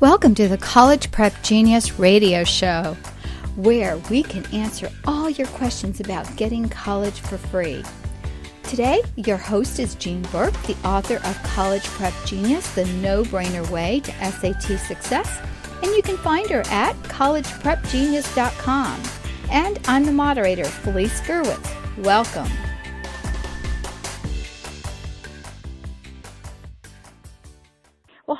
[0.00, 2.94] Welcome to the College Prep Genius Radio Show,
[3.56, 7.82] where we can answer all your questions about getting college for free.
[8.64, 13.66] Today, your host is Jean Burk, the author of College Prep Genius, the no brainer
[13.70, 15.40] way to SAT success,
[15.82, 19.02] and you can find her at collegeprepgenius.com.
[19.50, 22.04] And I'm the moderator, Felice Gerwitz.
[22.04, 22.52] Welcome.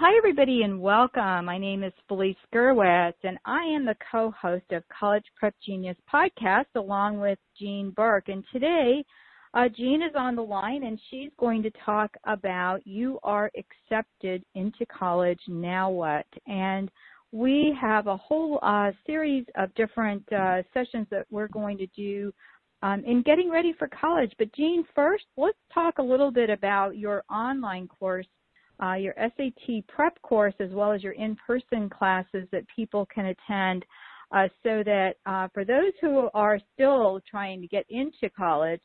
[0.09, 1.47] Hi, everybody, and welcome.
[1.47, 6.67] My name is Felice Gerwitz, and I am the co-host of College Prep Genius podcast
[6.77, 8.29] along with Jean Burk.
[8.29, 9.05] And today,
[9.53, 14.45] uh, Jean is on the line, and she's going to talk about you are accepted
[14.55, 16.27] into college, now what?
[16.47, 16.89] And
[17.33, 22.33] we have a whole uh, series of different uh, sessions that we're going to do
[22.81, 24.33] um, in getting ready for college.
[24.39, 28.29] But Jean, first, let's talk a little bit about your online course
[28.83, 33.85] uh, your SAT prep course as well as your in-person classes that people can attend
[34.33, 38.81] uh, so that uh, for those who are still trying to get into college,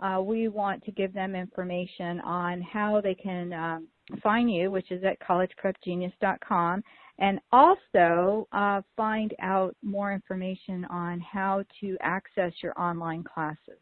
[0.00, 3.88] uh, we want to give them information on how they can um,
[4.22, 6.82] find you, which is at collegeprepgenius.com,
[7.18, 13.78] and also uh, find out more information on how to access your online classes.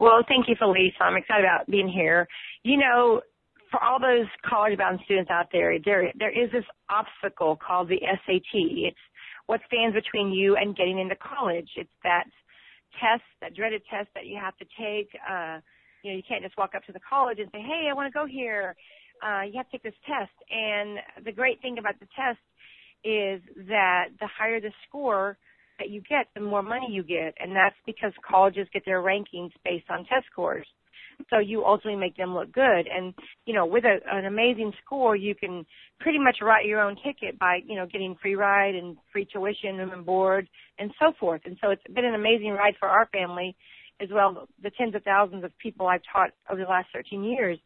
[0.00, 0.92] Well, thank you, Felice.
[1.00, 2.26] I'm excited about being here.
[2.62, 3.20] You know,
[3.70, 8.52] for all those college-bound students out there, there there is this obstacle called the SAT.
[8.52, 9.04] It's
[9.46, 11.68] what stands between you and getting into college.
[11.76, 12.24] It's that
[13.00, 15.10] test, that dreaded test that you have to take.
[15.28, 15.60] Uh,
[16.02, 18.12] you know, you can't just walk up to the college and say, "Hey, I want
[18.12, 18.76] to go here."
[19.22, 20.32] Uh, you have to take this test.
[20.50, 22.38] And the great thing about the test
[23.04, 25.36] is that the higher the score
[25.78, 29.52] that you get, the more money you get, and that's because colleges get their rankings
[29.64, 30.66] based on test scores
[31.30, 32.88] so you ultimately make them look good.
[32.92, 35.66] And you know, with a, an amazing score, you can
[36.00, 39.76] pretty much write your own ticket by you know getting free ride and free tuition,
[39.76, 41.42] room and board, and so forth.
[41.44, 43.56] And so it's been an amazing ride for our family,
[44.00, 47.58] as well the tens of thousands of people I've taught over the last 13 years.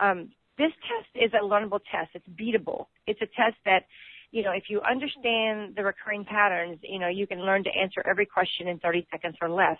[0.00, 2.10] Um, this test is a learnable test.
[2.14, 2.86] It's beatable.
[3.06, 3.84] It's a test that
[4.30, 8.02] you know, if you understand the recurring patterns, you know, you can learn to answer
[8.08, 9.78] every question in 30 seconds or less.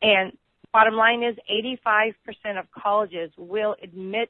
[0.00, 0.32] And
[0.74, 1.36] Bottom line is
[1.94, 4.28] 85% of colleges will admit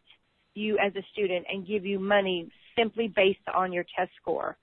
[0.52, 4.58] you as a student and give you money simply based on your test score.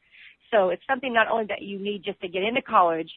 [0.52, 3.10] So it's something not only that you need just to get into college,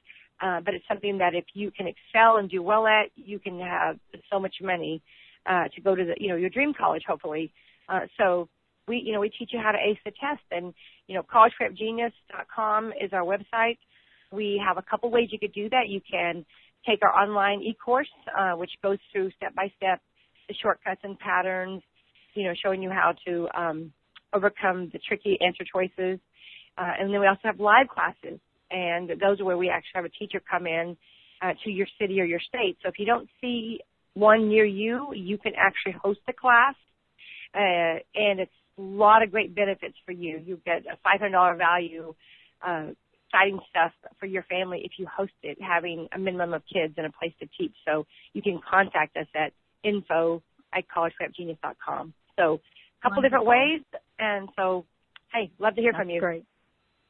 [0.43, 3.61] uh, but it's something that if you can excel and do well at, you can
[3.61, 3.99] have
[4.33, 5.03] so much money
[5.45, 7.53] uh, to go to the, you know, your dream college, hopefully.
[7.91, 8.49] Uh, so
[8.89, 10.73] we, you know, we teach you how to ace the test, and
[11.07, 13.77] you know, collegeprepgenius.com is our website.
[14.33, 15.89] We have a couple ways you could do that.
[15.89, 16.47] You can
[16.87, 18.09] take our online e-course,
[18.39, 20.01] uh, which goes through step by step
[20.49, 21.83] the shortcuts and patterns,
[22.35, 23.93] you know, showing you how to um,
[24.35, 26.19] overcome the tricky answer choices.
[26.77, 28.41] Uh, and then we also have live classes,
[28.71, 30.97] and those are where we actually have a teacher come in
[31.41, 32.77] uh, to your city or your state.
[32.83, 33.81] So if you don't see
[34.15, 36.75] one near you, you can actually host a class,
[37.55, 40.41] uh, and it's a lot of great benefits for you.
[40.45, 42.15] You get a $500 value
[42.67, 42.87] uh,
[43.35, 47.07] exciting stuff for your family if you host it, having a minimum of kids and
[47.07, 47.75] a place to teach.
[47.87, 49.53] So you can contact us at
[49.83, 50.43] info
[50.75, 52.15] at collegeprepgenius.com.
[52.37, 53.23] So a couple Wonderful.
[53.23, 53.81] different ways.
[54.19, 54.85] And so,
[55.33, 56.21] hey, love to hear That's from you.
[56.21, 56.45] Great.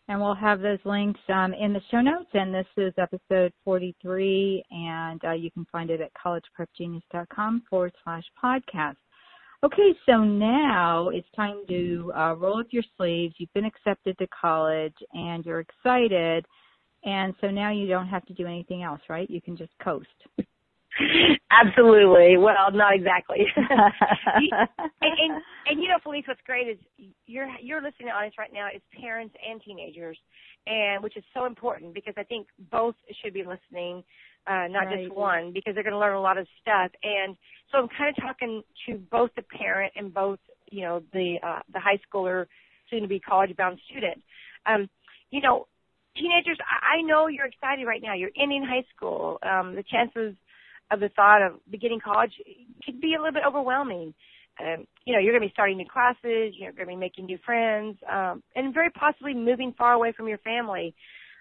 [0.09, 2.29] And we'll have those links um, in the show notes.
[2.35, 8.25] And this is episode 43, and uh, you can find it at collegeprepgenius.com forward slash
[8.43, 8.97] podcast.
[9.65, 13.35] Okay, so now it's time to uh, roll up your sleeves.
[13.39, 16.45] You've been accepted to college and you're excited.
[17.07, 19.29] And so now you don't have to do anything else, right?
[19.31, 20.07] You can just coast.
[21.51, 22.37] Absolutely.
[22.37, 23.47] Well, not exactly.
[23.57, 24.53] and,
[25.01, 26.79] and, and you know, Felice, what's great is
[27.27, 30.19] you're you're listening to audience right now is parents and teenagers,
[30.67, 34.05] and which is so important because I think both should be listening
[34.47, 35.05] uh, not right.
[35.05, 36.91] just one, because they're going to learn a lot of stuff.
[37.03, 37.37] And
[37.73, 40.39] so I'm kind of talking to both the parent and both,
[40.71, 42.47] you know, the uh, the high schooler,
[42.91, 44.23] soon to be college bound student.
[44.67, 44.89] Um,
[45.31, 45.67] you know,
[46.17, 48.15] teenagers, I know you're excited right now.
[48.15, 49.39] You're ending high school.
[49.43, 50.37] Um, the chances
[50.91, 52.33] of the thought of beginning college
[52.85, 54.15] can be a little bit overwhelming.
[54.61, 57.27] Um, you know, you're going to be starting new classes, you're going to be making
[57.27, 60.95] new friends, um, and very possibly moving far away from your family.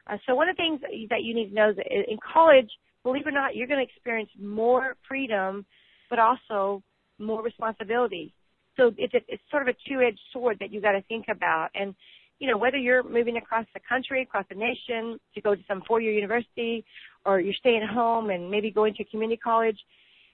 [0.07, 2.69] Uh, so one of the things that you need to know is that in college,
[3.03, 5.65] believe it or not, you're going to experience more freedom,
[6.09, 6.81] but also
[7.19, 8.33] more responsibility.
[8.77, 11.69] So it's, a, it's sort of a two-edged sword that you got to think about.
[11.75, 11.93] And,
[12.39, 15.83] you know, whether you're moving across the country, across the nation to go to some
[15.87, 16.83] four-year university,
[17.25, 19.77] or you're staying home and maybe going to community college,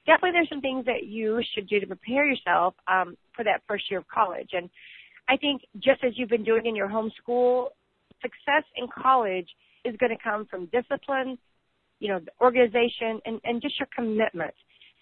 [0.05, 3.89] definitely there's some things that you should do to prepare yourself um, for that first
[3.89, 4.49] year of college.
[4.53, 4.69] And
[5.27, 7.69] I think just as you've been doing in your home school,
[8.21, 9.47] success in college
[9.85, 11.37] is going to come from discipline,
[11.99, 14.53] you know, organization, and, and just your commitment.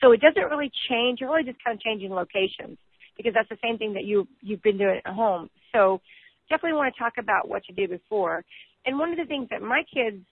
[0.02, 1.20] So it doesn't really change.
[1.22, 2.78] You're really just kind of changing locations
[3.16, 5.50] because that's the same thing that you you've been doing at home.
[5.74, 6.02] So
[6.50, 8.46] definitely want to talk about what you did before.
[8.86, 10.24] And one of the things that my kids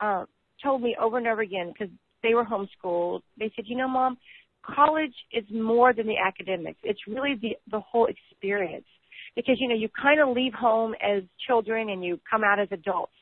[0.00, 0.24] uh,
[0.62, 1.92] told me over and over again because
[2.22, 4.18] they were homeschooled, they said, you know, mom,
[4.62, 6.78] college is more than the academics.
[6.82, 8.86] It's really the the whole experience
[9.34, 12.68] because you know you kind of leave home as children and you come out as
[12.70, 13.12] adults.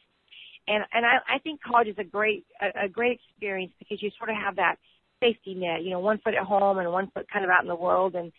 [0.66, 4.10] And and I, I think college is a great a, a great experience because you
[4.16, 4.76] sort of have that
[5.20, 5.82] safety net.
[5.82, 8.14] You know, one foot at home and one foot kind of out in the world.
[8.14, 8.32] And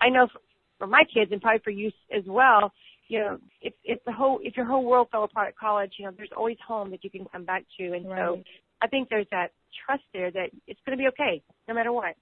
[0.00, 0.40] I know for,
[0.78, 2.72] for my kids and probably for you as well,
[3.08, 6.04] you know, if if the whole if your whole world fell apart at college, you
[6.04, 7.92] know, there's always home that you can come back to.
[7.92, 8.18] And right.
[8.18, 8.42] so
[8.82, 9.48] I think there's that
[9.86, 12.14] trust there that it's going to be okay no matter what.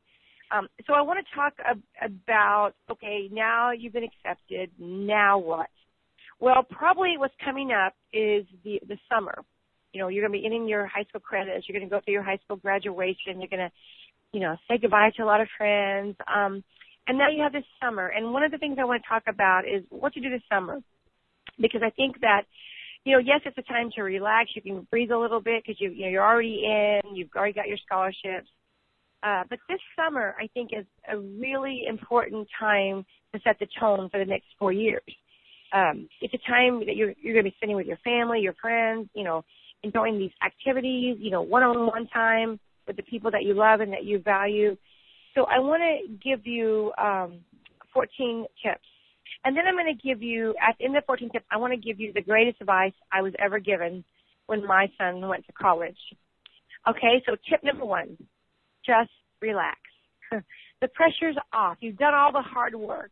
[0.55, 4.71] Um, so I want to talk ab- about okay, now you've been accepted.
[4.79, 5.71] Now what?
[6.41, 9.43] Well, probably what's coming up is the the summer.
[9.93, 11.67] You know, you're going to be ending your high school credits.
[11.69, 13.41] You're going to go through your high school graduation.
[13.41, 13.71] You're going to,
[14.33, 16.17] you know, say goodbye to a lot of friends.
[16.27, 16.65] Um,
[17.07, 18.09] and now you have this summer.
[18.09, 20.43] And one of the things I want to talk about is what to do this
[20.51, 20.81] summer,
[21.61, 22.43] because I think that
[23.05, 24.51] you know, yes, it's a time to relax.
[24.55, 27.15] You can breathe a little bit because you, you know, you're already in.
[27.15, 28.49] You've already got your scholarships.
[29.23, 33.05] Uh, but this summer, I think, is a really important time
[33.35, 35.03] to set the tone for the next four years.
[35.73, 38.55] Um, it's a time that you're you're going to be spending with your family, your
[38.61, 39.45] friends, you know,
[39.83, 44.05] enjoying these activities, you know, one-on-one time with the people that you love and that
[44.05, 44.77] you value.
[45.35, 47.41] So I want to give you um,
[47.93, 48.87] 14 tips,
[49.45, 51.79] and then I'm going to give you at the the 14 tips, I want to
[51.79, 54.05] give you the greatest advice I was ever given
[54.47, 55.99] when my son went to college.
[56.89, 58.17] Okay, so tip number one
[58.87, 59.11] just
[59.41, 59.79] relax.
[60.31, 61.79] the pressure's off.
[61.81, 63.11] You've done all the hard work.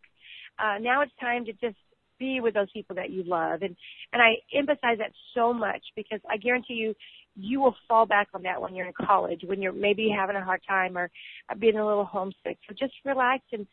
[0.59, 1.77] Uh, now it's time to just
[2.19, 3.63] be with those people that you love.
[3.63, 3.75] And,
[4.13, 6.95] and I emphasize that so much because I guarantee you,
[7.37, 10.45] you will fall back on that when you're in college, when you're maybe having a
[10.45, 11.11] hard time or
[11.59, 12.59] being a little homesick.
[12.69, 13.67] So just relax and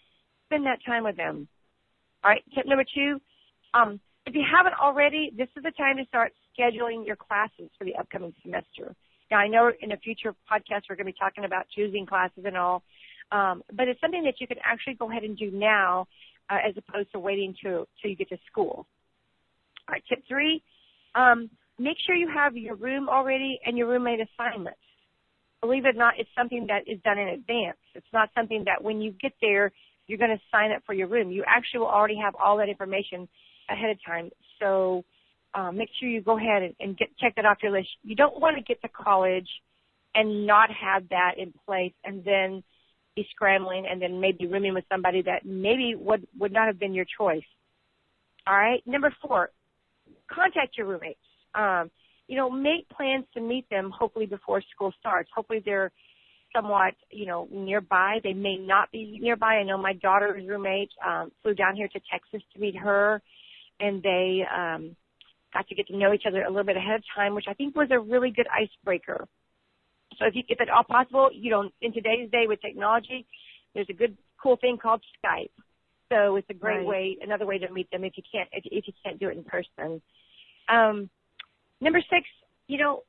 [0.45, 1.47] spend that time with them.
[2.23, 2.43] All right.
[2.55, 3.19] Tip number two,
[3.73, 7.85] um, if you haven't already, this is the time to start scheduling your classes for
[7.85, 8.95] the upcoming semester.
[9.31, 12.43] Now, I know in a future podcast we're going to be talking about choosing classes
[12.45, 12.83] and all,
[13.31, 16.07] um, but it's something that you can actually go ahead and do now
[16.49, 18.87] uh, as opposed to waiting till, till you get to school.
[19.87, 20.63] All right, tip three,
[21.15, 21.49] um,
[21.79, 24.79] make sure you have your room already and your roommate assignments.
[25.61, 27.77] Believe it or not, it's something that is done in advance.
[27.95, 29.71] It's not something that when you get there,
[30.07, 31.31] you're going to sign up for your room.
[31.31, 33.27] You actually will already have all that information
[33.69, 34.29] ahead of time.
[34.59, 35.03] So
[35.53, 37.89] um, make sure you go ahead and, and get check that off your list.
[38.03, 39.47] You don't want to get to college
[40.15, 42.63] and not have that in place, and then
[43.15, 46.93] be scrambling, and then maybe rooming with somebody that maybe would would not have been
[46.93, 47.43] your choice.
[48.47, 48.81] All right.
[48.87, 49.51] Number four,
[50.31, 51.19] contact your roommates.
[51.55, 51.91] Um,
[52.27, 53.91] you know, make plans to meet them.
[53.97, 55.29] Hopefully before school starts.
[55.33, 55.91] Hopefully they're
[56.55, 58.19] somewhat, you know, nearby.
[58.23, 59.55] They may not be nearby.
[59.55, 63.21] I know my daughter's roommate um, flew down here to Texas to meet her,
[63.79, 64.95] and they um,
[65.53, 67.53] got to get to know each other a little bit ahead of time, which I
[67.53, 69.27] think was a really good icebreaker.
[70.17, 73.25] So if you, if at all possible, you know, in today's day with technology,
[73.73, 75.51] there's a good, cool thing called Skype.
[76.11, 76.85] So it's a great right.
[76.85, 79.37] way, another way to meet them if you can't, if, if you can't do it
[79.37, 80.01] in person.
[80.67, 81.09] Um,
[81.81, 82.27] number six,
[82.67, 83.03] you know,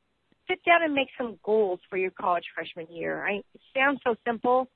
[0.49, 3.27] sit down and make some goals for your college freshman year.
[3.27, 4.69] I, it sounds so simple,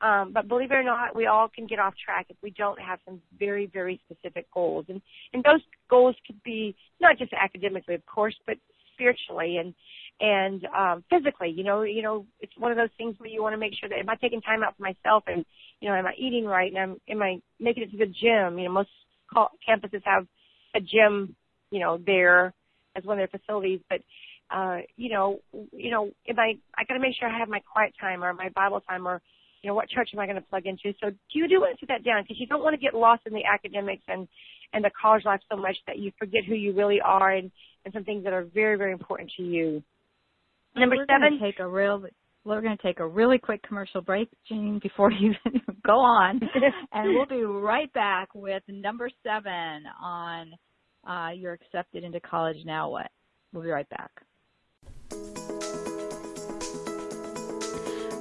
[0.00, 2.80] um, but believe it or not, we all can get off track if we don't
[2.80, 4.86] have some very, very specific goals.
[4.88, 5.00] And,
[5.32, 8.56] and those goals could be not just academically, of course, but
[8.94, 9.74] spiritually and,
[10.20, 13.52] and, um, physically, you know, you know, it's one of those things where you want
[13.52, 15.44] to make sure that am I taking time out for myself and,
[15.80, 18.58] you know, am I eating right and am, am I making it to the gym?
[18.58, 18.90] You know, most
[19.34, 20.26] campuses have
[20.74, 21.36] a gym,
[21.70, 22.54] you know, there
[22.96, 24.00] as one of their facilities, but,
[24.54, 25.38] uh, you know,
[25.72, 28.32] you know, if I, I got to make sure I have my quiet time or
[28.32, 29.20] my Bible time or,
[29.62, 30.96] you know, what church am I going to plug into?
[31.02, 32.94] So do you do want to sit that down because you don't want to get
[32.94, 34.28] lost in the academics and
[34.72, 37.50] and the college life so much that you forget who you really are and
[37.84, 39.82] and some things that are very very important to you.
[40.76, 42.04] Number we're 7 take a real
[42.46, 45.32] we're going to take a really quick commercial break, Jean, before you
[45.86, 46.40] go on,
[46.92, 50.52] and we'll be right back with number seven on
[51.06, 52.90] uh, you're accepted into college now.
[52.90, 53.10] What?
[53.52, 54.10] We'll be right back.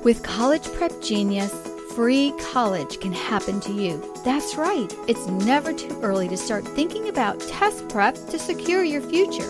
[0.03, 1.51] With College Prep Genius,
[1.95, 4.03] free college can happen to you.
[4.23, 9.01] That's right, it's never too early to start thinking about test prep to secure your
[9.01, 9.49] future.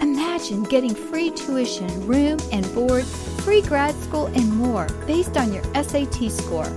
[0.00, 3.04] Imagine getting free tuition, room and board,
[3.44, 6.70] free grad school, and more based on your SAT score.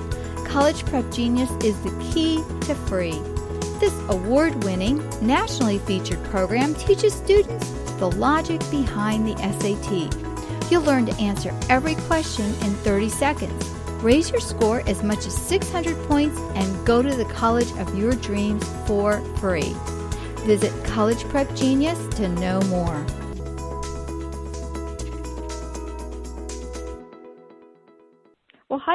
[0.45, 3.21] College Prep Genius is the key to free.
[3.79, 7.69] This award winning, nationally featured program teaches students
[7.99, 10.71] the logic behind the SAT.
[10.71, 13.69] You'll learn to answer every question in 30 seconds.
[14.01, 18.13] Raise your score as much as 600 points and go to the college of your
[18.13, 19.75] dreams for free.
[20.45, 23.05] Visit College Prep Genius to know more.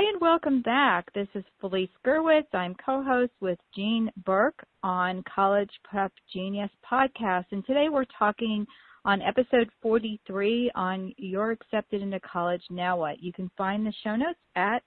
[0.04, 1.12] And welcome back.
[1.12, 2.52] This is Felice Gerwitz.
[2.52, 7.44] I'm co-host with Jean Burk on College Prep Genius podcast.
[7.52, 8.66] And today we're talking
[9.04, 13.22] on episode 43 on You're Accepted into College, Now What?
[13.22, 14.82] You can find the show notes at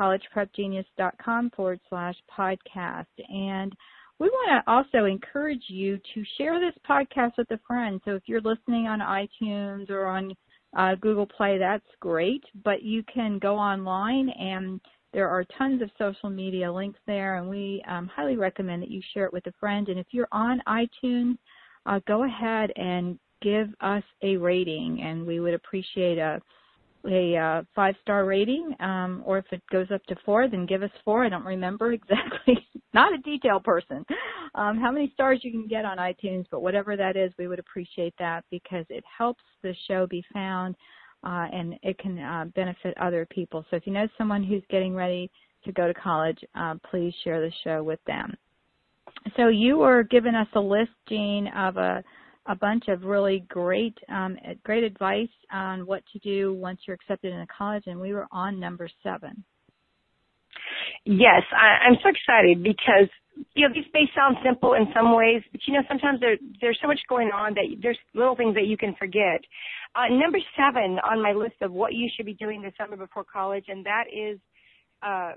[0.00, 3.04] collegeprepgenius.com forward slash podcast.
[3.28, 3.70] And
[4.18, 8.00] we want to also encourage you to share this podcast with a friend.
[8.06, 10.34] So if you're listening on iTunes or on
[10.76, 12.42] uh, Google Play, that's great.
[12.64, 14.80] But you can go online and
[15.12, 19.00] there are tons of social media links there, and we um, highly recommend that you
[19.12, 19.88] share it with a friend.
[19.88, 21.38] And if you're on iTunes,
[21.86, 26.40] uh, go ahead and give us a rating, and we would appreciate a
[27.08, 30.82] a uh, five star rating, um, or if it goes up to four, then give
[30.82, 31.24] us four.
[31.24, 32.66] I don't remember exactly.
[32.92, 34.04] Not a detail person.
[34.54, 37.58] Um, how many stars you can get on iTunes, but whatever that is, we would
[37.58, 40.76] appreciate that because it helps the show be found,
[41.24, 43.64] uh, and it can uh, benefit other people.
[43.70, 45.30] So if you know someone who's getting ready
[45.64, 48.34] to go to college, uh, please share the show with them.
[49.36, 52.02] So you were giving us a list, of a
[52.46, 57.32] a bunch of really great um, great advice on what to do once you're accepted
[57.32, 59.44] into college, and we were on number seven.
[61.04, 63.08] Yes, I, I'm so excited because
[63.54, 66.78] you know these may sound simple in some ways, but you know sometimes there there's
[66.80, 69.40] so much going on that there's little things that you can forget.
[69.94, 73.24] Uh, number seven on my list of what you should be doing this summer before
[73.24, 74.38] college, and that is
[75.02, 75.32] uh,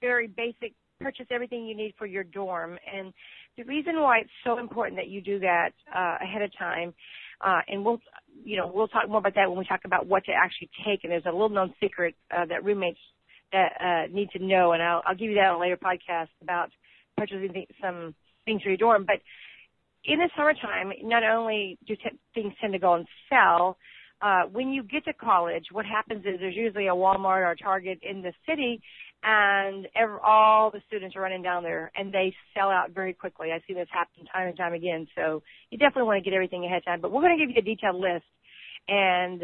[0.00, 2.78] very basic purchase everything you need for your dorm.
[2.92, 3.12] And
[3.60, 6.94] the reason why it's so important that you do that uh, ahead of time,
[7.44, 8.00] uh, and we'll,
[8.42, 11.04] you know, we'll talk more about that when we talk about what to actually take.
[11.04, 12.98] And there's a little known secret uh, that roommates
[13.52, 16.28] that uh, need to know, and I'll, I'll give you that on a later podcast
[16.40, 16.70] about
[17.16, 18.14] purchasing th- some
[18.44, 19.04] things for your dorm.
[19.06, 19.16] But
[20.04, 23.76] in the summertime, not only do t- things tend to go on sale,
[24.22, 27.56] uh, when you get to college, what happens is there's usually a Walmart or a
[27.56, 28.82] Target in the city
[29.22, 29.86] and
[30.24, 33.48] all the students are running down there and they sell out very quickly.
[33.52, 35.06] I see this happen time and time again.
[35.14, 37.00] So you definitely want to get everything ahead of time.
[37.00, 38.24] But we're going to give you a detailed list
[38.88, 39.42] and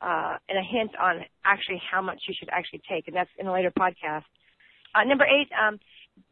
[0.00, 3.46] uh, and a hint on actually how much you should actually take, and that's in
[3.46, 4.24] a later podcast.
[4.96, 5.78] Uh, number eight, um,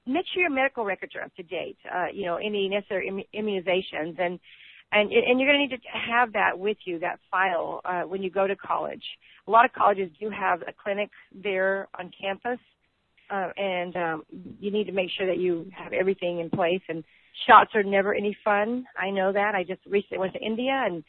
[0.06, 1.78] make sure your medical records are up to date.
[1.86, 4.40] Uh, you know, any necessary Im- immunizations and
[4.92, 8.22] and and you're going to need to have that with you, that file, uh, when
[8.22, 9.04] you go to college.
[9.46, 12.58] A lot of colleges do have a clinic there on campus
[13.30, 14.22] uh, and um,
[14.60, 16.82] you need to make sure that you have everything in place.
[16.88, 17.04] And
[17.46, 18.84] shots are never any fun.
[18.98, 19.54] I know that.
[19.54, 21.04] I just recently went to India and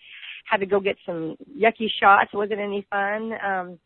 [0.45, 2.29] had to go get some yucky shots.
[2.31, 3.79] It wasn't any fun, um,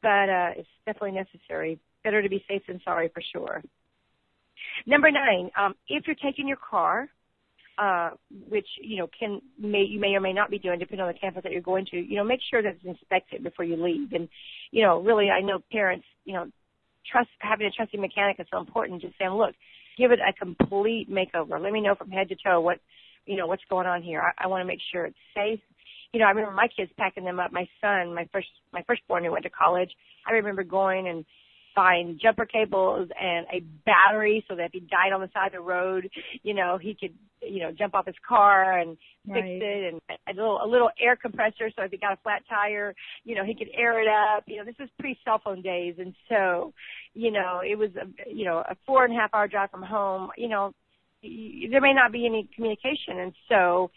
[0.00, 1.78] but uh, it's definitely necessary.
[2.02, 3.62] Better to be safe than sorry for sure.
[4.86, 7.08] Number nine, um, if you're taking your car,
[7.78, 8.10] uh,
[8.48, 11.18] which you know can may you may or may not be doing depending on the
[11.18, 14.12] campus that you're going to, you know, make sure that it's inspected before you leave.
[14.12, 14.28] And
[14.70, 16.46] you know, really, I know parents, you know,
[17.10, 19.02] trust having a trusting mechanic is so important.
[19.02, 19.54] Just saying, look,
[19.96, 21.60] give it a complete makeover.
[21.60, 22.78] Let me know from head to toe what
[23.26, 24.20] you know what's going on here.
[24.20, 25.60] I, I want to make sure it's safe.
[26.12, 27.52] You know, I remember my kids packing them up.
[27.52, 29.90] My son, my first my firstborn who went to college,
[30.28, 31.24] I remember going and
[31.74, 35.52] buying jumper cables and a battery so that if he died on the side of
[35.52, 36.08] the road,
[36.42, 38.96] you know, he could you know, jump off his car and
[39.26, 39.62] fix right.
[39.62, 42.94] it and a little a little air compressor so if he got a flat tire,
[43.24, 44.44] you know, he could air it up.
[44.46, 46.72] You know, this was pre cell phone days and so,
[47.14, 49.82] you know, it was a you know, a four and a half hour drive from
[49.82, 50.72] home, you know,
[51.22, 53.90] y- there may not be any communication and so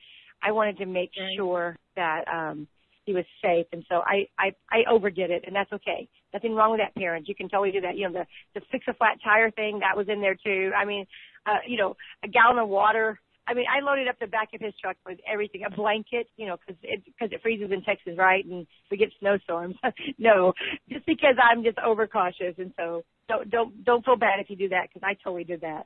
[0.43, 1.35] I wanted to make right.
[1.35, 2.67] sure that um
[3.05, 6.07] he was safe and so I, I I overdid it and that's okay.
[6.33, 7.27] Nothing wrong with that parent.
[7.27, 7.95] You can totally do that.
[7.97, 8.13] You know,
[8.53, 10.71] the the fix a flat tire thing, that was in there too.
[10.75, 11.05] I mean,
[11.45, 14.61] uh, you know, a gallon of water I mean, I loaded up the back of
[14.61, 18.13] his truck with everything, a blanket, you know, because it because it freezes in Texas,
[18.17, 18.43] right?
[18.43, 19.75] And we get snowstorms.
[20.17, 20.53] no,
[20.89, 24.69] just because I'm just overcautious, and so don't don't don't feel bad if you do
[24.69, 25.85] that because I totally did that.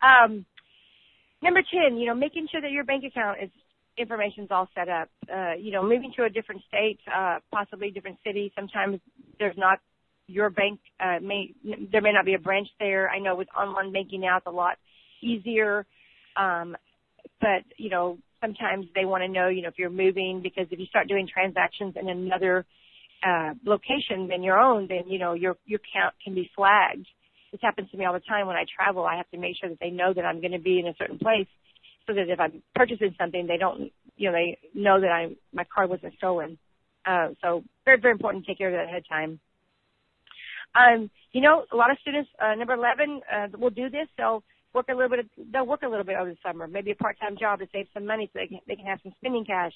[0.00, 0.46] Um,
[1.42, 3.50] number ten, you know, making sure that your bank account is
[3.98, 5.08] information's all set up.
[5.32, 8.52] Uh, you know, moving to a different state, uh, possibly different city.
[8.54, 9.00] Sometimes
[9.38, 9.80] there's not
[10.28, 10.78] your bank.
[11.00, 11.52] Uh, may
[11.90, 13.10] there may not be a branch there.
[13.10, 14.76] I know with online banking now, it's a lot
[15.20, 15.84] easier.
[16.36, 16.76] Um,
[17.40, 20.78] but you know sometimes they want to know you know if you're moving because if
[20.78, 22.64] you start doing transactions in another
[23.22, 27.06] uh, location than your own, then you know your your account can be flagged.
[27.52, 29.04] this happens to me all the time when I travel.
[29.04, 30.94] I have to make sure that they know that I'm going to be in a
[30.98, 31.46] certain place
[32.06, 35.64] so that if I'm purchasing something, they don't, you know, they know that I'm, my
[35.64, 36.58] card wasn't stolen.
[37.06, 39.40] Uh, so very, very important to take care of that ahead of time.
[40.74, 44.08] Um, you know, a lot of students, uh, number 11, uh, will do this.
[44.16, 44.42] They'll
[44.74, 47.36] work a little bit, they'll work a little bit over the summer, maybe a part-time
[47.38, 49.72] job to save some money so they can, they can have some spending cash.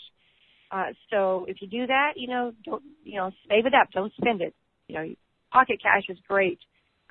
[0.71, 3.89] Uh, so if you do that, you know, don't, you know, save it up.
[3.93, 4.55] Don't spend it.
[4.89, 5.15] You know,
[5.53, 6.59] pocket cash is great,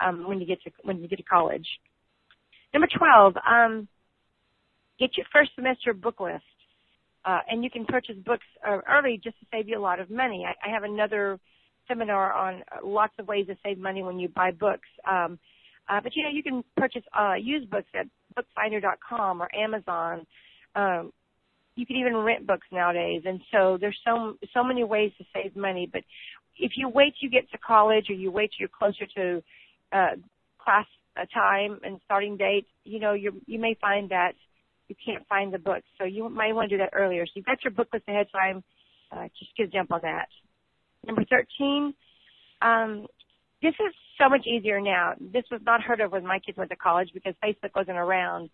[0.04, 1.68] um, when you get to, when you get to college.
[2.74, 3.88] Number 12, um,
[5.00, 6.44] get your first semester book list.
[7.24, 10.12] Uh, and you can purchase books uh, early just to save you a lot of
[10.12, 10.46] money.
[10.48, 11.40] I, I have another
[11.88, 14.88] seminar on uh, lots of ways to save money when you buy books.
[15.10, 15.40] Um,
[15.90, 20.26] uh, but you know, you can purchase uh, used books at bookfinder.com or Amazon.
[20.76, 21.12] Um,
[21.76, 25.56] you can even rent books nowadays, and so there's so so many ways to save
[25.56, 25.90] money.
[25.92, 26.04] But
[26.58, 29.44] if you wait you get to college, or you wait you're closer to
[29.92, 30.16] uh,
[30.58, 30.86] class
[31.18, 34.34] uh, time and starting date, you know, you you may find that
[34.88, 35.86] you can't find the books.
[35.98, 37.26] So you might want to do that earlier.
[37.26, 38.64] So you've got your book list ahead of time.
[39.12, 40.28] Uh, just get a jump on that.
[41.06, 41.94] Number 13,
[42.62, 43.08] um,
[43.62, 45.14] this is so much easier now.
[45.20, 48.50] This was not heard of when my kids went to college because Facebook wasn't around.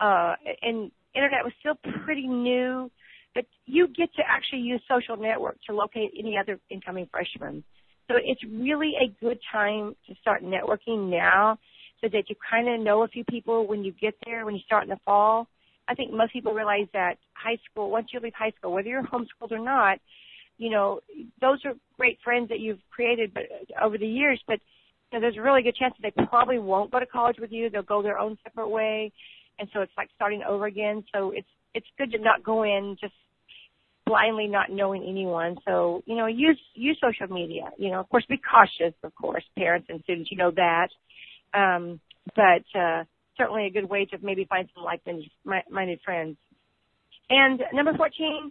[0.00, 1.74] Uh, and internet was still
[2.04, 2.90] pretty new,
[3.34, 7.64] but you get to actually use social network to locate any other incoming freshmen.
[8.08, 11.58] So it's really a good time to start networking now
[12.00, 14.60] so that you kind of know a few people when you get there, when you
[14.64, 15.46] start in the fall.
[15.88, 19.02] I think most people realize that high school, once you leave high school, whether you're
[19.02, 19.98] homeschooled or not,
[20.58, 21.00] you know,
[21.40, 23.44] those are great friends that you've created but
[23.82, 24.58] over the years, but
[25.10, 27.50] you know, there's a really good chance that they probably won't go to college with
[27.50, 27.70] you.
[27.70, 29.12] They'll go their own separate way.
[29.58, 31.04] And so it's like starting over again.
[31.14, 33.14] So it's, it's good to not go in just
[34.06, 35.56] blindly not knowing anyone.
[35.66, 37.70] So, you know, use, use social media.
[37.78, 40.88] You know, of course, be cautious, of course, parents and students, you know that.
[41.54, 42.00] Um,
[42.34, 43.04] but, uh,
[43.36, 46.36] certainly a good way to maybe find some like-minded friends.
[47.30, 48.50] And number 14,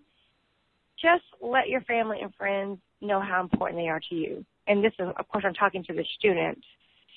[1.01, 4.45] just let your family and friends know how important they are to you.
[4.67, 6.63] And this is, of course, I'm talking to the student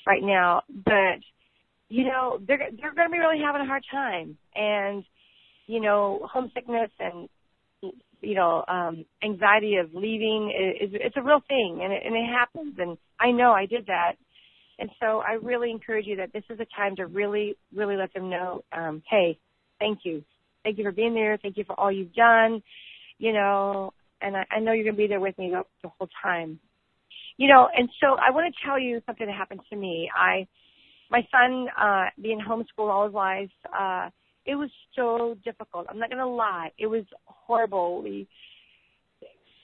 [0.06, 1.20] right now, but
[1.88, 5.04] you know they're they're going to be really having a hard time, and
[5.66, 7.28] you know homesickness and
[8.20, 12.26] you know um, anxiety of leaving is it's a real thing, and it, and it
[12.26, 12.76] happens.
[12.78, 14.12] And I know I did that,
[14.80, 18.14] and so I really encourage you that this is a time to really, really let
[18.14, 19.38] them know, um, hey,
[19.78, 20.24] thank you.
[20.64, 21.38] Thank you for being there.
[21.40, 22.62] Thank you for all you've done.
[23.20, 25.90] You know, and I, I know you're going to be there with me the, the
[25.90, 26.58] whole time.
[27.36, 30.10] You know, and so I want to tell you something that happened to me.
[30.16, 30.46] I,
[31.10, 34.08] my son, uh, being homeschooled all his life, uh,
[34.46, 35.86] it was so difficult.
[35.88, 36.70] I'm not going to lie.
[36.78, 38.26] It was horribly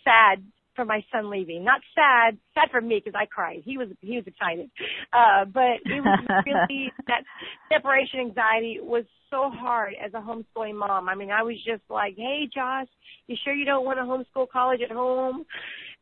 [0.05, 0.45] sad
[0.77, 1.65] for my son leaving.
[1.65, 3.63] Not sad, sad for me because I cried.
[3.65, 4.71] He was he was excited,
[5.13, 7.25] uh, but it was really that
[7.73, 11.09] separation anxiety was so hard as a homeschooling mom.
[11.09, 12.89] I mean, I was just like, "Hey, Josh,
[13.27, 15.45] you sure you don't want to homeschool college at home?"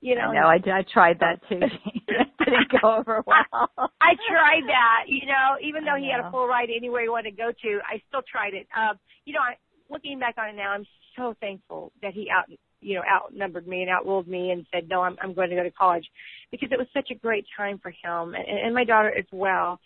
[0.01, 0.33] You know.
[0.33, 1.61] No, I, I tried that too.
[2.45, 3.71] didn't go over well.
[4.01, 5.09] I, tried that.
[5.09, 7.79] You know, even though he had a full ride anywhere he wanted to go to,
[7.89, 8.67] I still tried it.
[8.77, 9.57] Um, you know, I,
[9.91, 12.51] looking back on it now, I'm so thankful that he out
[12.85, 15.63] you know, outnumbered me and outruled me and said, no, I'm, I'm going to go
[15.63, 16.05] to college
[16.51, 19.81] because it was such a great time for him and, and my daughter as well.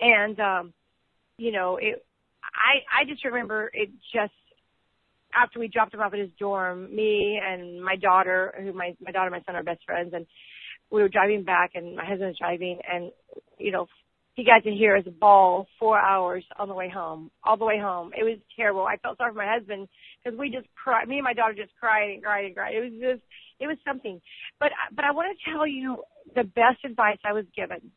[0.00, 0.72] And, um,
[1.36, 2.04] you know, it,
[2.44, 4.32] I, I just remember it just
[5.36, 9.10] after we dropped him off at his dorm, me and my daughter, who my, my
[9.10, 10.24] daughter and my son are best friends and
[10.92, 13.10] we were driving back and my husband was driving and,
[13.58, 13.88] you know,
[14.34, 17.78] he got to hear us bawl four hours on the way home, all the way
[17.78, 18.10] home.
[18.18, 18.84] It was terrible.
[18.84, 19.88] I felt sorry for my husband
[20.22, 21.08] because we just cried.
[21.08, 22.74] Me and my daughter just cried and cried and cried.
[22.74, 23.22] It was just,
[23.60, 24.20] it was something.
[24.58, 26.02] But, but I want to tell you
[26.34, 27.92] the best advice I was given.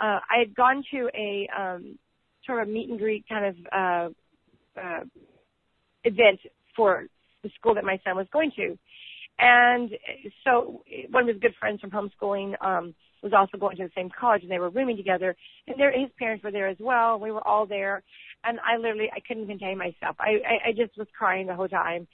[0.00, 1.98] Uh, I had gone to a, um,
[2.44, 5.04] sort of a meet and greet kind of, uh, uh,
[6.02, 6.40] event
[6.74, 7.06] for
[7.44, 8.76] the school that my son was going to.
[9.38, 9.90] And
[10.44, 14.10] so one of his good friends from homeschooling, um, was also going to the same
[14.18, 17.18] college and they were rooming together and their his parents were there as well.
[17.18, 18.02] We were all there
[18.44, 20.16] and I literally I couldn't contain myself.
[20.18, 22.06] I, I, I just was crying the whole time.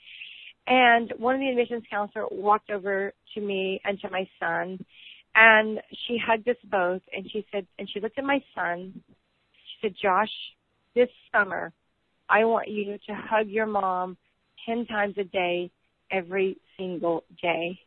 [0.67, 4.83] And one of the admissions counselor walked over to me and to my son
[5.35, 8.93] and she hugged us both and she said and she looked at my son.
[8.95, 10.31] She said, Josh,
[10.95, 11.73] this summer
[12.29, 14.17] I want you to hug your mom
[14.65, 15.71] ten times a day
[16.11, 17.79] every single day.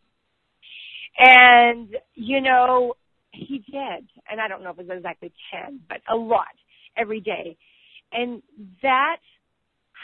[1.18, 2.94] And, you know,
[3.32, 5.32] he did, and I don't know if it was exactly
[5.66, 6.54] 10, but a lot
[6.96, 7.56] every day.
[8.12, 8.42] And
[8.82, 9.18] that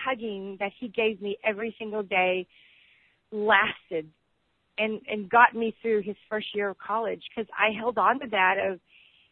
[0.04, 2.46] hugging that he gave me every single day
[3.32, 4.08] lasted
[4.78, 8.26] and and got me through his first year of college because I held on to
[8.30, 8.80] that of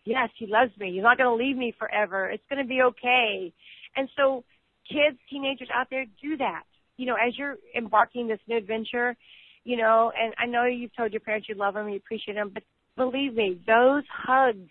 [0.05, 0.93] yes, he loves me.
[0.93, 2.29] He's not going to leave me forever.
[2.31, 3.53] It's going to be okay.
[3.97, 4.45] And so
[4.89, 6.63] kids, teenagers out there, do that.
[6.97, 9.17] You know, as you're embarking this new adventure,
[9.65, 12.51] you know, and I know you've told your parents you love them, you appreciate them,
[12.55, 12.63] but
[12.97, 14.69] believe me, those hugs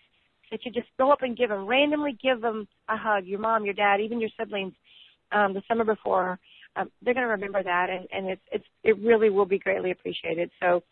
[0.50, 3.64] that you just go up and give them, randomly give them a hug, your mom,
[3.64, 4.74] your dad, even your siblings,
[5.32, 6.38] um, the summer before,
[6.76, 9.90] um, they're going to remember that, and, and it's it's it really will be greatly
[9.90, 10.50] appreciated.
[10.60, 10.82] So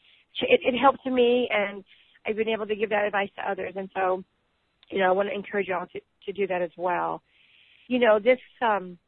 [0.40, 1.84] it, it helped me, and
[2.26, 4.24] I've been able to give that advice to others, and so
[4.90, 7.22] you know I want to encourage y'all to to do that as well.
[7.86, 8.98] You know this um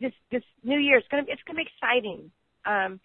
[0.00, 2.30] this this new year going to it's going to be exciting.
[2.64, 3.00] Um,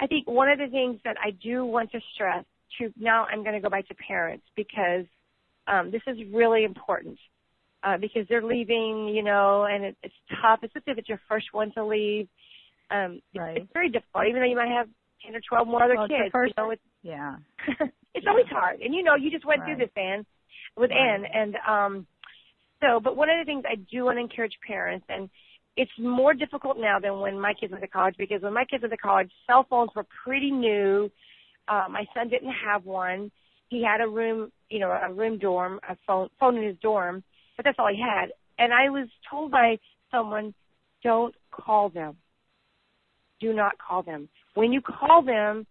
[0.00, 2.44] I think one of the things that I do want to stress
[2.78, 5.06] to now I'm going to go back to parents because
[5.66, 7.18] um, this is really important
[7.82, 11.46] uh, because they're leaving, you know, and it, it's tough, especially if it's your first
[11.52, 12.28] one to leave.
[12.90, 13.56] Um, right.
[13.56, 14.88] it's, it's very difficult, even though you might have
[15.24, 16.30] 10 or 12 more other well, kids.
[16.32, 17.36] First, you know, it's, yeah.
[18.14, 18.80] it's always hard.
[18.80, 19.76] And you know, you just went right.
[19.76, 20.26] through this, Anne,
[20.76, 20.98] with right.
[20.98, 21.24] Anne.
[21.32, 22.06] And, um,
[22.80, 25.28] so, but one of the things I do want to encourage parents, and
[25.76, 28.82] it's more difficult now than when my kids went to college because when my kids
[28.82, 31.10] went to college, cell phones were pretty new.
[31.70, 33.30] Uh, my son didn't have one.
[33.68, 37.22] He had a room, you know, a room dorm, a phone, phone in his dorm,
[37.56, 38.30] but that's all he had.
[38.58, 39.78] And I was told by
[40.10, 40.52] someone,
[41.04, 42.16] don't call them.
[43.40, 44.28] Do not call them.
[44.54, 45.66] When you call them,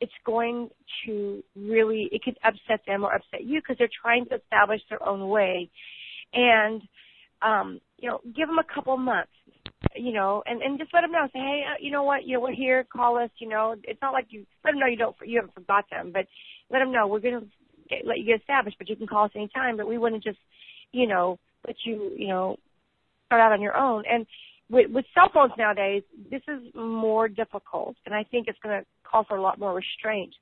[0.00, 0.70] it's going
[1.04, 5.06] to really, it could upset them or upset you because they're trying to establish their
[5.06, 5.70] own way.
[6.32, 6.82] And,
[7.42, 9.32] um, you know, give them a couple months,
[9.94, 12.34] you know, and, and just let them know, say, hey, uh, you know what, you
[12.34, 14.96] know, we're here, call us, you know, it's not like you, let them know you
[14.96, 16.26] don't, you haven't forgot them, but
[16.70, 17.46] let them know we're going to
[18.04, 20.38] let you get established, but you can call us anytime, but we wouldn't just,
[20.92, 22.56] you know, let you, you know,
[23.26, 24.04] start out on your own.
[24.10, 24.26] And
[24.68, 29.24] with, with cell phones nowadays, this is more difficult, and I think it's to call
[29.24, 30.34] for a lot more restraint.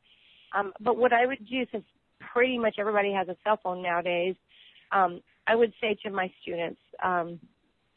[0.56, 1.84] Um, but what I would do, since
[2.32, 4.34] pretty much everybody has a cell phone nowadays,
[4.92, 7.40] um, I would say to my students, um,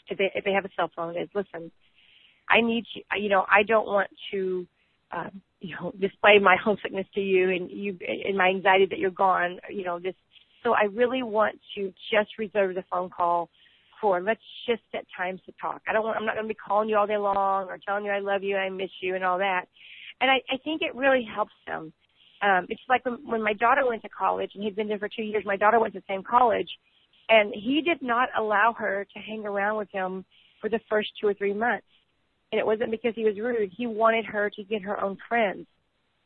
[0.10, 1.71] if they if they have a cell phone, is listen,
[2.49, 3.03] I need you.
[3.17, 4.67] You know, I don't want to,
[5.12, 5.29] uh,
[5.60, 9.60] you know, display my homesickness to you and you and my anxiety that you're gone.
[9.69, 10.15] You know, this.
[10.63, 13.49] So I really want to just reserve the phone call
[14.01, 15.81] for let's just set times to talk.
[15.88, 16.17] I don't want.
[16.17, 18.43] I'm not going to be calling you all day long or telling you I love
[18.43, 19.65] you, I miss you, and all that.
[20.19, 21.93] And I, I think it really helps them.
[22.41, 25.10] Um, it's like when, when my daughter went to college, and he'd been there for
[25.10, 25.43] two years.
[25.45, 26.69] My daughter went to the same college,
[27.29, 30.25] and he did not allow her to hang around with him
[30.61, 31.85] for the first two or three months.
[32.51, 33.71] And it wasn't because he was rude.
[33.75, 35.67] He wanted her to get her own friends.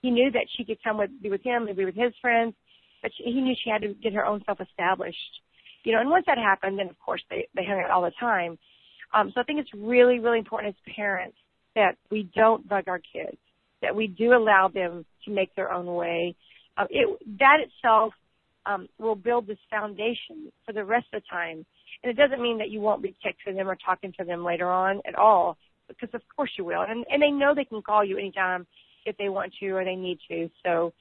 [0.02, 2.54] He knew that she could come with, be with him and be with his friends,
[3.02, 5.18] but she, he knew she had to get her own self established.
[5.84, 8.12] You know, and once that happened, then of course they, they hung out all the
[8.20, 8.58] time.
[9.14, 11.38] Um, so I think it's really, really important as parents
[11.76, 13.38] that we don't bug our kids,
[13.82, 16.36] that we do allow them to make their own way.
[16.78, 18.14] Uh, it, that itself
[18.66, 21.66] um, will build this foundation for the rest of the time.
[22.04, 24.70] And it doesn't mean that you won't be texting them or talking to them later
[24.70, 26.82] on at all, because of course you will.
[26.88, 28.66] And, and they know they can call you anytime
[29.06, 30.50] if they want to or they need to.
[30.64, 30.94] So,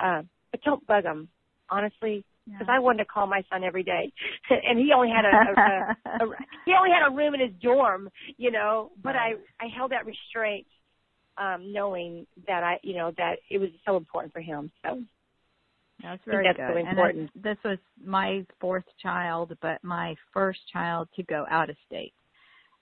[0.00, 1.28] uh, but don't bug them,
[1.70, 2.76] honestly, because yeah.
[2.76, 4.12] I wanted to call my son every day,
[4.50, 7.52] and he only had a, a, a, a he only had a room in his
[7.62, 8.90] dorm, you know.
[9.02, 10.66] But I I held that restraint,
[11.38, 14.70] um, knowing that I you know that it was so important for him.
[14.84, 15.02] So
[16.02, 16.74] that's very that's good.
[16.74, 17.30] Really important.
[17.34, 22.12] And this was my fourth child, but my first child to go out of state.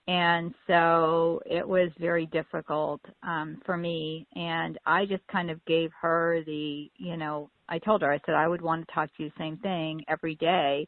[0.07, 4.27] And so it was very difficult um, for me.
[4.35, 8.33] And I just kind of gave her the, you know, I told her, I said,
[8.35, 10.87] I would want to talk to you the same thing every day.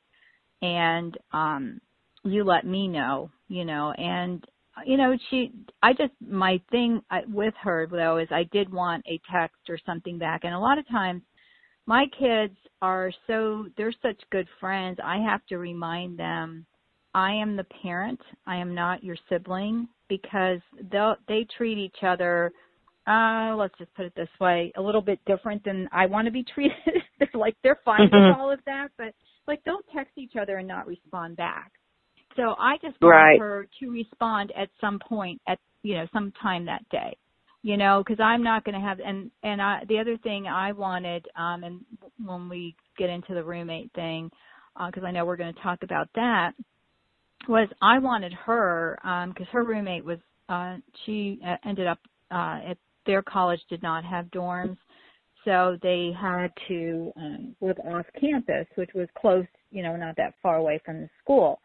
[0.62, 1.80] And um,
[2.24, 4.44] you let me know, you know, and
[4.86, 5.52] you know she
[5.84, 10.18] i just my thing with her though is i did want a text or something
[10.18, 11.22] back and a lot of times
[11.86, 15.00] my kids are so they're such good friends.
[15.04, 16.66] I have to remind them
[17.16, 18.20] i am the parent.
[18.48, 20.60] I am not your sibling because
[20.92, 22.52] they they treat each other
[23.06, 26.32] uh let's just put it this way a little bit different than i want to
[26.32, 26.78] be treated.
[27.20, 28.30] They're like they're fine mm-hmm.
[28.30, 29.14] with all of that but
[29.48, 31.72] like don't text each other and not respond back.
[32.36, 33.40] So i just want right.
[33.40, 37.16] her to respond at some point at you know some time that day
[37.64, 40.72] you know because i'm not going to have and and i the other thing i
[40.72, 41.80] wanted um and
[42.24, 44.30] when we get into the roommate thing
[44.88, 46.52] because uh, i know we're going to talk about that
[47.48, 52.00] was i wanted her um because her roommate was uh she uh, ended up
[52.32, 54.78] uh at their college did not have dorms
[55.46, 60.34] so they had to um live off campus which was close you know not that
[60.44, 61.60] far away from the school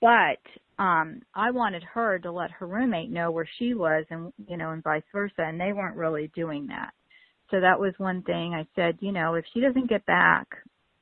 [0.00, 0.38] but
[0.82, 4.70] um I wanted her to let her roommate know where she was and you know
[4.70, 6.92] and vice versa and they weren't really doing that.
[7.50, 10.48] So that was one thing I said, you know, if she doesn't get back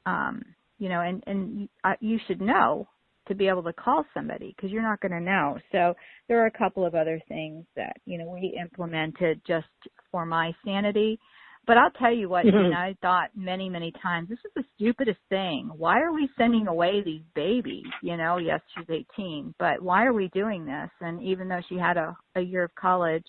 [0.07, 0.43] um
[0.79, 2.89] you know, and and uh, you should know
[3.29, 5.57] to be able to call somebody because you're not going to know.
[5.71, 5.95] So
[6.29, 9.69] there are a couple of other things that you know we implemented just
[10.11, 11.21] for my sanity.
[11.67, 12.73] But I'll tell you what, mm-hmm.
[12.77, 15.71] I thought many, many times, this is the stupidest thing.
[15.77, 17.87] Why are we sending away these babies?
[18.03, 20.91] You know, yes, she's 18, but why are we doing this?
[21.01, 23.25] And even though she had a, a year of college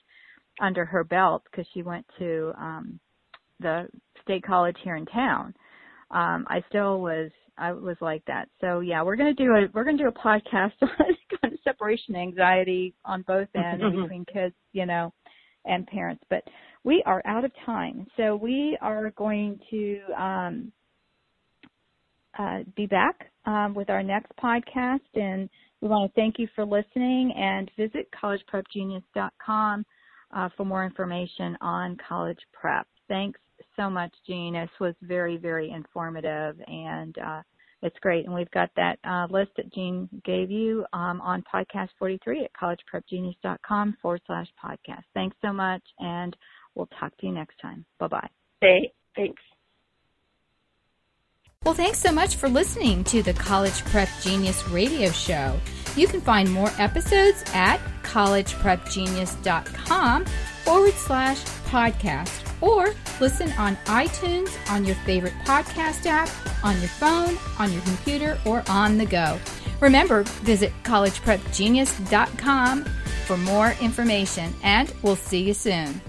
[0.61, 2.99] under her belt because she went to um
[3.59, 3.87] the
[4.21, 5.53] state college here in town,
[6.11, 8.49] um, I still was I was like that.
[8.61, 13.23] So yeah, we're gonna do a we're gonna do a podcast on separation anxiety on
[13.23, 15.13] both ends between kids, you know,
[15.65, 16.23] and parents.
[16.29, 16.43] But
[16.83, 20.71] we are out of time, so we are going to um,
[22.37, 25.49] uh, be back um, with our next podcast, and
[25.81, 27.33] we want to thank you for listening.
[27.37, 29.85] And visit collegeprepgenius.com
[30.35, 32.87] uh, for more information on college prep.
[33.07, 33.39] Thanks
[33.75, 34.53] so much, Jean.
[34.53, 37.41] This was very, very informative and uh,
[37.81, 38.25] it's great.
[38.25, 42.51] And we've got that uh, list that Jean gave you um, on podcast 43 at
[42.53, 45.03] collegeprepgenius.com forward slash podcast.
[45.13, 46.35] Thanks so much, and
[46.75, 47.85] we'll talk to you next time.
[47.99, 48.29] Bye bye.
[48.61, 49.41] Hey, thanks.
[51.63, 55.57] Well, thanks so much for listening to the College Prep Genius radio show.
[55.95, 64.85] You can find more episodes at collegeprepgenius.com forward slash podcast or listen on iTunes, on
[64.85, 66.29] your favorite podcast app,
[66.63, 69.39] on your phone, on your computer, or on the go.
[69.79, 72.83] Remember, visit collegeprepgenius.com
[73.25, 76.01] for more information, and we'll see you soon.